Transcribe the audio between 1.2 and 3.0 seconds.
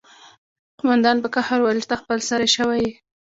په قهر وویل چې ته خپل سری شوی یې